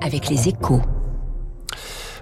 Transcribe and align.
avec 0.00 0.28
les 0.28 0.48
échos. 0.48 0.80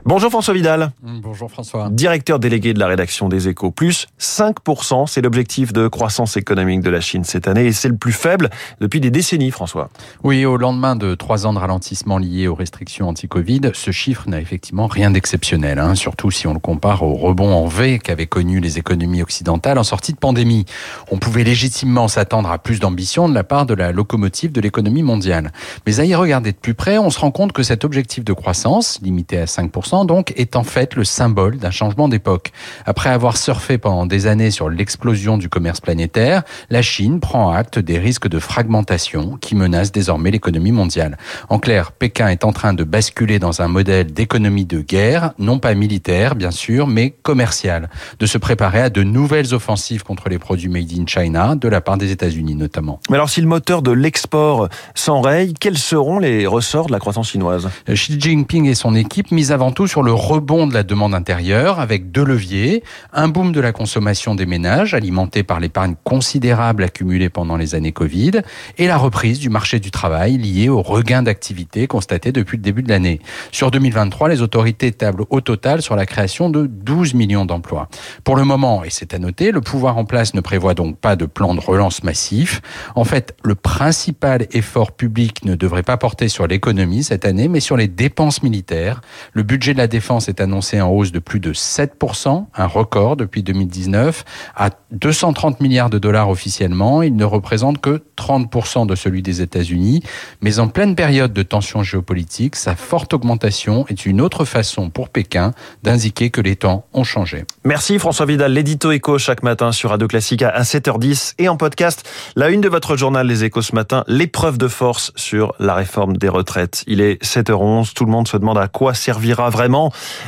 Bonjour 0.06 0.28
François 0.28 0.52
Vidal. 0.52 0.92
Bonjour 1.02 1.50
François. 1.50 1.88
Directeur 1.90 2.38
délégué 2.38 2.74
de 2.74 2.78
la 2.78 2.88
rédaction 2.88 3.30
des 3.30 3.48
échos. 3.48 3.70
Plus 3.70 4.06
5%, 4.20 5.06
c'est 5.06 5.22
l'objectif 5.22 5.72
de 5.72 5.88
croissance 5.88 6.36
économique 6.36 6.82
de 6.82 6.90
la 6.90 7.00
Chine 7.00 7.24
cette 7.24 7.48
année 7.48 7.64
et 7.64 7.72
c'est 7.72 7.88
le 7.88 7.96
plus 7.96 8.12
faible 8.12 8.50
depuis 8.82 9.00
des 9.00 9.10
décennies, 9.10 9.50
François. 9.50 9.88
Oui, 10.22 10.44
au 10.44 10.58
lendemain 10.58 10.94
de 10.94 11.14
trois 11.14 11.46
ans 11.46 11.54
de 11.54 11.58
ralentissement 11.58 12.18
liés 12.18 12.48
aux 12.48 12.54
restrictions 12.54 13.08
anti-Covid, 13.08 13.70
ce 13.72 13.92
chiffre 13.92 14.28
n'a 14.28 14.42
effectivement 14.42 14.88
rien 14.88 15.10
d'exceptionnel, 15.10 15.78
hein, 15.78 15.94
surtout 15.94 16.30
si 16.30 16.46
on 16.46 16.52
le 16.52 16.60
compare 16.60 17.02
au 17.02 17.14
rebond 17.14 17.54
en 17.54 17.66
V 17.66 17.98
qu'avaient 17.98 18.26
connu 18.26 18.60
les 18.60 18.76
économies 18.76 19.22
occidentales 19.22 19.78
en 19.78 19.84
sortie 19.84 20.12
de 20.12 20.18
pandémie. 20.18 20.66
On 21.10 21.16
pouvait 21.16 21.44
légitimement 21.44 22.08
s'attendre 22.08 22.50
à 22.50 22.58
plus 22.58 22.78
d'ambition 22.78 23.26
de 23.26 23.34
la 23.34 23.42
part 23.42 23.64
de 23.64 23.72
la 23.72 23.90
locomotive 23.90 24.52
de 24.52 24.60
l'économie 24.60 25.02
mondiale. 25.02 25.50
Mais 25.86 25.98
à 25.98 26.04
y 26.04 26.14
regarder 26.14 26.52
de 26.52 26.58
plus 26.58 26.74
près, 26.74 26.98
on 26.98 27.08
se 27.08 27.18
rend 27.18 27.30
compte 27.30 27.52
que 27.52 27.62
cet 27.62 27.86
objectif 27.86 28.22
de 28.22 28.34
croissance, 28.34 29.00
limité 29.00 29.38
à 29.38 29.46
5%, 29.46 29.93
donc 30.04 30.32
est 30.36 30.56
en 30.56 30.64
fait 30.64 30.96
le 30.96 31.04
symbole 31.04 31.58
d'un 31.58 31.70
changement 31.70 32.08
d'époque. 32.08 32.50
Après 32.86 33.10
avoir 33.10 33.36
surfé 33.36 33.78
pendant 33.78 34.06
des 34.06 34.26
années 34.26 34.50
sur 34.50 34.68
l'explosion 34.68 35.38
du 35.38 35.48
commerce 35.48 35.80
planétaire, 35.80 36.42
la 36.70 36.82
Chine 36.82 37.20
prend 37.20 37.52
acte 37.52 37.78
des 37.78 38.00
risques 38.00 38.26
de 38.26 38.40
fragmentation 38.40 39.38
qui 39.40 39.54
menacent 39.54 39.92
désormais 39.92 40.32
l'économie 40.32 40.72
mondiale. 40.72 41.16
En 41.48 41.60
clair, 41.60 41.92
Pékin 41.92 42.26
est 42.26 42.44
en 42.44 42.52
train 42.52 42.74
de 42.74 42.82
basculer 42.82 43.38
dans 43.38 43.62
un 43.62 43.68
modèle 43.68 44.12
d'économie 44.12 44.64
de 44.64 44.80
guerre, 44.80 45.32
non 45.38 45.60
pas 45.60 45.74
militaire 45.74 46.34
bien 46.34 46.50
sûr, 46.50 46.88
mais 46.88 47.10
commercial, 47.10 47.88
de 48.18 48.26
se 48.26 48.38
préparer 48.38 48.80
à 48.80 48.90
de 48.90 49.04
nouvelles 49.04 49.54
offensives 49.54 50.02
contre 50.02 50.28
les 50.28 50.38
produits 50.38 50.68
made 50.68 50.90
in 50.98 51.06
China 51.06 51.54
de 51.54 51.68
la 51.68 51.80
part 51.80 51.98
des 51.98 52.10
États-Unis 52.10 52.56
notamment. 52.56 52.98
Mais 53.10 53.16
alors 53.16 53.30
si 53.30 53.40
le 53.40 53.46
moteur 53.46 53.82
de 53.82 53.92
l'export 53.92 54.68
s'enraye, 54.94 55.54
quels 55.54 55.78
seront 55.78 56.18
les 56.18 56.46
ressorts 56.46 56.86
de 56.86 56.92
la 56.92 56.98
croissance 56.98 57.30
chinoise? 57.30 57.68
Xi 57.88 58.18
Jinping 58.18 58.66
et 58.66 58.74
son 58.74 58.94
équipe 58.94 59.30
misent 59.30 59.52
avant 59.52 59.70
tout 59.70 59.83
sur 59.86 60.02
le 60.02 60.12
rebond 60.12 60.66
de 60.66 60.74
la 60.74 60.82
demande 60.82 61.14
intérieure 61.14 61.80
avec 61.80 62.10
deux 62.10 62.24
leviers. 62.24 62.82
Un 63.12 63.28
boom 63.28 63.52
de 63.52 63.60
la 63.60 63.72
consommation 63.72 64.34
des 64.34 64.46
ménages 64.46 64.94
alimenté 64.94 65.42
par 65.42 65.60
l'épargne 65.60 65.94
considérable 66.04 66.82
accumulée 66.82 67.28
pendant 67.28 67.56
les 67.56 67.74
années 67.74 67.92
Covid 67.92 68.42
et 68.78 68.86
la 68.86 68.96
reprise 68.96 69.38
du 69.38 69.48
marché 69.48 69.80
du 69.80 69.90
travail 69.90 70.38
liée 70.38 70.68
au 70.68 70.82
regain 70.82 71.22
d'activité 71.22 71.86
constaté 71.86 72.32
depuis 72.32 72.56
le 72.56 72.62
début 72.62 72.82
de 72.82 72.88
l'année. 72.88 73.20
Sur 73.52 73.70
2023, 73.70 74.28
les 74.28 74.42
autorités 74.42 74.92
tablent 74.92 75.24
au 75.30 75.40
total 75.40 75.82
sur 75.82 75.96
la 75.96 76.06
création 76.06 76.50
de 76.50 76.66
12 76.66 77.14
millions 77.14 77.44
d'emplois. 77.44 77.88
Pour 78.24 78.36
le 78.36 78.44
moment, 78.44 78.84
et 78.84 78.90
c'est 78.90 79.14
à 79.14 79.18
noter, 79.18 79.52
le 79.52 79.60
pouvoir 79.60 79.98
en 79.98 80.04
place 80.04 80.34
ne 80.34 80.40
prévoit 80.40 80.74
donc 80.74 80.98
pas 80.98 81.16
de 81.16 81.26
plan 81.26 81.54
de 81.54 81.60
relance 81.60 82.02
massif. 82.02 82.62
En 82.94 83.04
fait, 83.04 83.36
le 83.42 83.54
principal 83.54 84.46
effort 84.52 84.92
public 84.92 85.44
ne 85.44 85.54
devrait 85.54 85.82
pas 85.82 85.96
porter 85.96 86.28
sur 86.28 86.46
l'économie 86.46 87.02
cette 87.02 87.24
année, 87.24 87.48
mais 87.48 87.60
sur 87.60 87.76
les 87.76 87.88
dépenses 87.88 88.42
militaires. 88.42 89.00
Le 89.32 89.42
budget 89.42 89.73
de 89.74 89.78
la 89.78 89.86
défense 89.86 90.28
est 90.28 90.40
annoncé 90.40 90.80
en 90.80 90.88
hausse 90.90 91.12
de 91.12 91.18
plus 91.18 91.40
de 91.40 91.52
7%, 91.52 92.46
un 92.54 92.66
record 92.66 93.16
depuis 93.16 93.42
2019, 93.42 94.24
à 94.56 94.70
230 94.92 95.60
milliards 95.60 95.90
de 95.90 95.98
dollars 95.98 96.30
officiellement. 96.30 97.02
Il 97.02 97.16
ne 97.16 97.24
représente 97.24 97.80
que 97.80 98.02
30% 98.16 98.86
de 98.86 98.94
celui 98.94 99.22
des 99.22 99.42
États-Unis. 99.42 100.02
Mais 100.40 100.58
en 100.58 100.68
pleine 100.68 100.94
période 100.94 101.32
de 101.32 101.42
tensions 101.42 101.82
géopolitiques, 101.82 102.56
sa 102.56 102.76
forte 102.76 103.12
augmentation 103.12 103.86
est 103.88 104.06
une 104.06 104.20
autre 104.20 104.44
façon 104.44 104.90
pour 104.90 105.08
Pékin 105.08 105.52
d'indiquer 105.82 106.30
que 106.30 106.40
les 106.40 106.56
temps 106.56 106.86
ont 106.92 107.04
changé. 107.04 107.44
Merci 107.64 107.98
François 107.98 108.26
Vidal, 108.26 108.52
l'édito 108.52 108.92
écho 108.92 109.18
chaque 109.18 109.42
matin 109.42 109.72
sur 109.72 109.90
Radio 109.90 110.08
Classique 110.08 110.42
à 110.42 110.62
7h10 110.62 111.34
et 111.38 111.48
en 111.48 111.56
podcast. 111.56 112.08
La 112.36 112.50
une 112.50 112.60
de 112.60 112.68
votre 112.68 112.96
journal 112.96 113.26
Les 113.26 113.44
Échos 113.44 113.62
ce 113.62 113.74
matin, 113.74 114.04
l'épreuve 114.06 114.58
de 114.58 114.68
force 114.68 115.12
sur 115.16 115.54
la 115.58 115.74
réforme 115.74 116.16
des 116.16 116.28
retraites. 116.28 116.84
Il 116.86 117.00
est 117.00 117.22
7h11, 117.22 117.92
tout 117.92 118.04
le 118.04 118.10
monde 118.10 118.28
se 118.28 118.36
demande 118.36 118.58
à 118.58 118.68
quoi 118.68 118.94
servira 118.94 119.50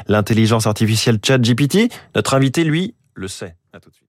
l'intelligence 0.09 0.67
artificielle 0.67 1.19
ChatGPT. 1.25 1.93
Notre 2.15 2.35
invité, 2.35 2.65
lui, 2.65 2.95
le 3.15 3.29
sait. 3.29 3.57
À 3.73 3.81
tout 3.81 3.91
de 3.91 3.95
suite. 3.95 4.06